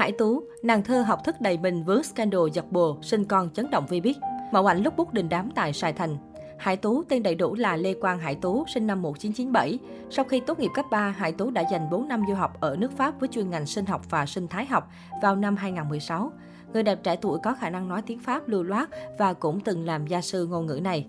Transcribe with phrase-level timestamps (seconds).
[0.00, 3.70] Hải Tú, nàng thơ học thức đầy mình vướng scandal giật bồ, sinh con chấn
[3.70, 4.16] động vi biết.
[4.52, 6.16] Mẫu ảnh lúc bút đình đám tại Sài Thành.
[6.58, 9.78] Hải Tú tên đầy đủ là Lê Quang Hải Tú, sinh năm 1997.
[10.10, 12.76] Sau khi tốt nghiệp cấp 3, Hải Tú đã dành 4 năm du học ở
[12.76, 14.88] nước Pháp với chuyên ngành sinh học và sinh thái học
[15.22, 16.32] vào năm 2016.
[16.72, 18.88] Người đẹp trẻ tuổi có khả năng nói tiếng Pháp lưu loát
[19.18, 21.06] và cũng từng làm gia sư ngôn ngữ này.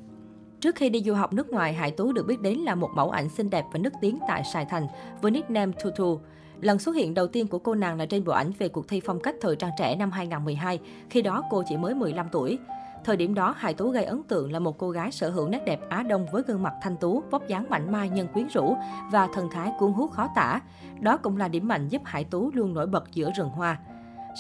[0.60, 3.10] Trước khi đi du học nước ngoài, Hải Tú được biết đến là một mẫu
[3.10, 4.88] ảnh xinh đẹp và nức tiếng tại Sài Thành
[5.22, 6.20] với nickname Tutu.
[6.62, 9.02] Lần xuất hiện đầu tiên của cô nàng là trên bộ ảnh về cuộc thi
[9.06, 12.60] phong cách thời trang trẻ năm 2012, khi đó cô chỉ mới 15 tuổi.
[13.04, 15.62] Thời điểm đó, Hải Tú gây ấn tượng là một cô gái sở hữu nét
[15.66, 18.76] đẹp Á Đông với gương mặt thanh tú, vóc dáng mảnh mai nhưng quyến rũ
[19.12, 20.62] và thần thái cuốn hút khó tả.
[21.00, 23.78] Đó cũng là điểm mạnh giúp Hải Tú luôn nổi bật giữa rừng hoa.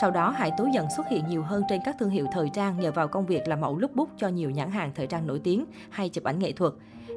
[0.01, 2.79] Sau đó, Hải Tú dần xuất hiện nhiều hơn trên các thương hiệu thời trang
[2.79, 5.39] nhờ vào công việc là mẫu lúc bút cho nhiều nhãn hàng thời trang nổi
[5.43, 6.73] tiếng hay chụp ảnh nghệ thuật.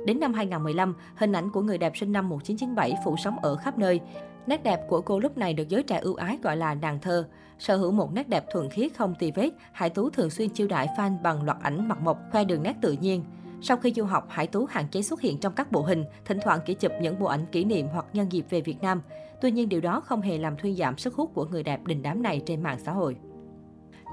[0.07, 3.79] Đến năm 2015, hình ảnh của người đẹp sinh năm 1997 phủ sóng ở khắp
[3.79, 4.01] nơi.
[4.47, 7.29] Nét đẹp của cô lúc này được giới trẻ ưu ái gọi là nàng thơ.
[7.59, 10.69] Sở hữu một nét đẹp thuần khiết không tì vết, Hải Tú thường xuyên chiêu
[10.69, 13.25] đãi fan bằng loạt ảnh mặt mộc, khoe đường nét tự nhiên.
[13.61, 16.39] Sau khi du học, Hải Tú hạn chế xuất hiện trong các bộ hình, thỉnh
[16.45, 19.03] thoảng chỉ chụp những bộ ảnh kỷ niệm hoặc nhân dịp về Việt Nam.
[19.41, 22.03] Tuy nhiên điều đó không hề làm thuyên giảm sức hút của người đẹp đình
[22.03, 23.17] đám này trên mạng xã hội.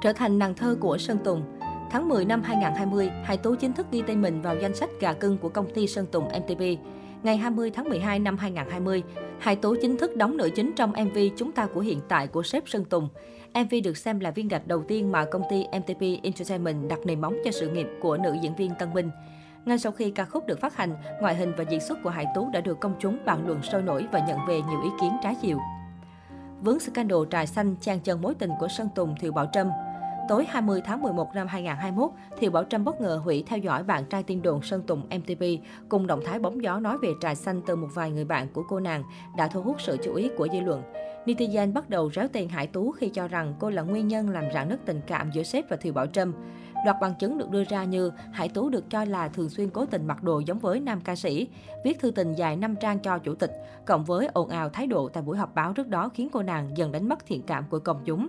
[0.02, 1.44] Trở thành nàng thơ của Sơn Tùng
[1.92, 5.14] Tháng 10 năm 2020, Hải Tú chính thức ghi tên mình vào danh sách gà
[5.14, 6.62] cưng của công ty Sơn Tùng MTP.
[7.23, 9.03] Ngày 20 tháng 12 năm 2020,
[9.39, 12.44] Hải tố chính thức đóng nữ chính trong MV Chúng ta của hiện tại của
[12.44, 13.09] sếp Sơn Tùng.
[13.53, 17.22] MV được xem là viên gạch đầu tiên mà công ty MTP Entertainment đặt nền
[17.22, 19.09] móng cho sự nghiệp của nữ diễn viên Tân Minh.
[19.66, 22.25] Ngay sau khi ca khúc được phát hành, ngoại hình và diễn xuất của Hải
[22.36, 25.11] Tú đã được công chúng bàn luận sôi nổi và nhận về nhiều ý kiến
[25.23, 25.58] trái chiều.
[26.61, 29.69] Vướng scandal trà xanh chan chân mối tình của Sơn Tùng Thiệu Bảo Trâm,
[30.27, 34.05] Tối 20 tháng 11 năm 2021, Thiệu Bảo Trâm bất ngờ hủy theo dõi bạn
[34.05, 35.44] trai tiên đồn Sơn Tùng MTP
[35.89, 38.64] cùng động thái bóng gió nói về trà xanh từ một vài người bạn của
[38.69, 39.03] cô nàng
[39.38, 40.83] đã thu hút sự chú ý của dư luận.
[41.25, 44.44] Netizen bắt đầu réo tên Hải Tú khi cho rằng cô là nguyên nhân làm
[44.53, 46.33] rạn nứt tình cảm giữa sếp và Thiệu Bảo Trâm.
[46.86, 49.86] Loạt bằng chứng được đưa ra như Hải Tú được cho là thường xuyên cố
[49.86, 51.48] tình mặc đồ giống với nam ca sĩ,
[51.83, 53.52] viết thư tình dài 5 trang cho chủ tịch,
[53.86, 56.77] cộng với ồn ào thái độ tại buổi họp báo trước đó khiến cô nàng
[56.77, 58.27] dần đánh mất thiện cảm của công chúng.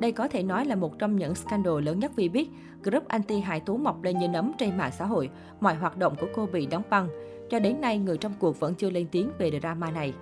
[0.00, 2.48] Đây có thể nói là một trong những scandal lớn nhất vì biết
[2.82, 5.30] group anti Hải Tú mọc lên như nấm trên mạng xã hội,
[5.60, 7.08] mọi hoạt động của cô bị đóng băng.
[7.50, 10.12] Cho đến nay, người trong cuộc vẫn chưa lên tiếng về drama này.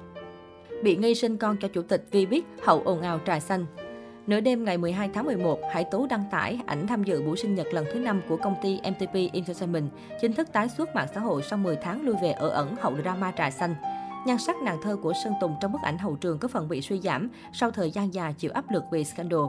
[0.83, 3.67] Bị nghi sinh con cho chủ tịch vì biết hậu ồn ào trà xanh.
[4.27, 7.55] Nửa đêm ngày 12 tháng 11, Hải Tú đăng tải ảnh tham dự buổi sinh
[7.55, 9.89] nhật lần thứ 5 của công ty MTP Entertainment,
[10.21, 12.97] chính thức tái xuất mạng xã hội sau 10 tháng lui về ở ẩn hậu
[13.03, 13.75] drama trà xanh.
[14.29, 16.81] Nhan sắc nàng thơ của Sơn Tùng trong bức ảnh hậu trường có phần bị
[16.81, 19.41] suy giảm sau thời gian dài chịu áp lực về scandal.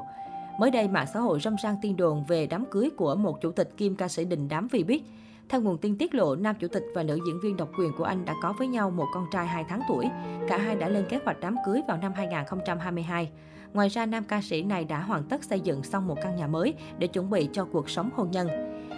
[0.59, 3.51] Mới đây, mạng xã hội râm ran tin đồn về đám cưới của một chủ
[3.51, 5.03] tịch kim ca sĩ đình đám vì biết.
[5.49, 8.03] Theo nguồn tin tiết lộ, nam chủ tịch và nữ diễn viên độc quyền của
[8.03, 10.05] anh đã có với nhau một con trai 2 tháng tuổi.
[10.47, 13.31] Cả hai đã lên kế hoạch đám cưới vào năm 2022.
[13.73, 16.47] Ngoài ra, nam ca sĩ này đã hoàn tất xây dựng xong một căn nhà
[16.47, 18.47] mới để chuẩn bị cho cuộc sống hôn nhân.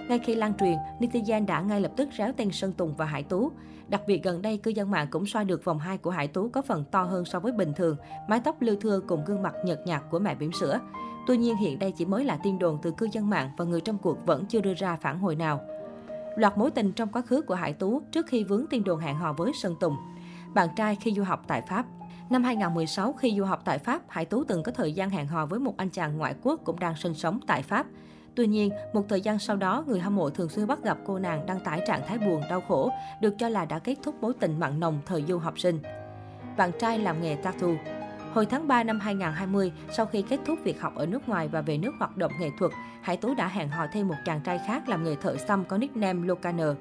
[0.09, 3.23] Ngay khi lan truyền, netizen đã ngay lập tức réo tên Sơn Tùng và Hải
[3.23, 3.51] Tú.
[3.87, 6.49] Đặc biệt gần đây, cư dân mạng cũng soi được vòng hai của Hải Tú
[6.49, 7.97] có phần to hơn so với bình thường,
[8.27, 10.79] mái tóc lưu thưa cùng gương mặt nhợt nhạt của mẹ bỉm sữa.
[11.27, 13.81] Tuy nhiên hiện đây chỉ mới là tin đồn từ cư dân mạng và người
[13.81, 15.61] trong cuộc vẫn chưa đưa ra phản hồi nào.
[16.35, 19.15] Loạt mối tình trong quá khứ của Hải Tú trước khi vướng tin đồn hẹn
[19.15, 19.95] hò với Sơn Tùng.
[20.53, 21.85] Bạn trai khi du học tại Pháp
[22.31, 25.45] Năm 2016, khi du học tại Pháp, Hải Tú từng có thời gian hẹn hò
[25.45, 27.85] với một anh chàng ngoại quốc cũng đang sinh sống tại Pháp.
[28.35, 31.19] Tuy nhiên, một thời gian sau đó, người hâm mộ thường xuyên bắt gặp cô
[31.19, 34.33] nàng đăng tải trạng thái buồn, đau khổ, được cho là đã kết thúc mối
[34.39, 35.79] tình mặn nồng thời du học sinh.
[36.57, 37.67] Bạn trai làm nghề tattoo
[38.33, 41.61] Hồi tháng 3 năm 2020, sau khi kết thúc việc học ở nước ngoài và
[41.61, 42.71] về nước hoạt động nghệ thuật,
[43.01, 45.77] Hải Tú đã hẹn hò thêm một chàng trai khác làm nghề thợ xăm có
[45.77, 46.75] nickname Locaner.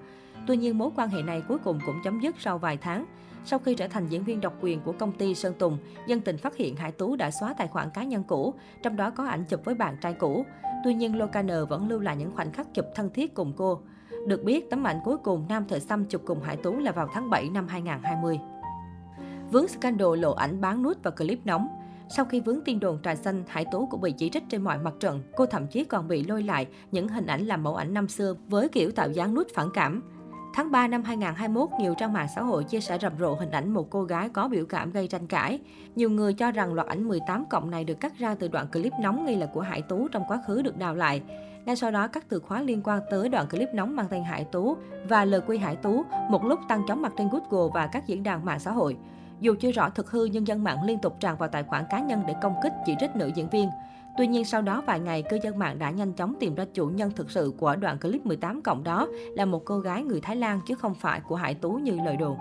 [0.47, 3.05] Tuy nhiên, mối quan hệ này cuối cùng cũng chấm dứt sau vài tháng.
[3.45, 6.39] Sau khi trở thành diễn viên độc quyền của công ty Sơn Tùng, dân tình
[6.39, 9.45] phát hiện Hải Tú đã xóa tài khoản cá nhân cũ, trong đó có ảnh
[9.45, 10.45] chụp với bạn trai cũ.
[10.85, 13.81] Tuy nhiên, Locaner vẫn lưu lại những khoảnh khắc chụp thân thiết cùng cô.
[14.27, 17.09] Được biết, tấm ảnh cuối cùng nam thợ xăm chụp cùng Hải Tú là vào
[17.13, 18.39] tháng 7 năm 2020
[19.53, 21.69] vướng scandal lộ ảnh bán nút và clip nóng.
[22.17, 24.79] Sau khi vướng tin đồn trà xanh, Hải Tú cũng bị chỉ trích trên mọi
[24.79, 25.23] mặt trận.
[25.37, 28.35] Cô thậm chí còn bị lôi lại những hình ảnh làm mẫu ảnh năm xưa
[28.49, 30.03] với kiểu tạo dáng nút phản cảm.
[30.55, 33.71] Tháng 3 năm 2021, nhiều trang mạng xã hội chia sẻ rầm rộ hình ảnh
[33.71, 35.59] một cô gái có biểu cảm gây tranh cãi.
[35.97, 38.93] Nhiều người cho rằng loạt ảnh 18 cộng này được cắt ra từ đoạn clip
[39.01, 41.23] nóng nghi là của Hải Tú trong quá khứ được đào lại.
[41.65, 44.45] Ngay sau đó, các từ khóa liên quan tới đoạn clip nóng mang tên Hải
[44.45, 44.77] Tú
[45.09, 48.23] và lời quy Hải Tú một lúc tăng chóng mặt trên Google và các diễn
[48.23, 48.97] đàn mạng xã hội.
[49.41, 52.01] Dù chưa rõ thực hư, nhưng dân mạng liên tục tràn vào tài khoản cá
[52.01, 53.71] nhân để công kích chỉ trích nữ diễn viên.
[54.17, 56.87] Tuy nhiên sau đó vài ngày, cư dân mạng đã nhanh chóng tìm ra chủ
[56.87, 60.37] nhân thực sự của đoạn clip 18 cộng đó là một cô gái người Thái
[60.37, 62.37] Lan chứ không phải của Hải Tú như lời đồn.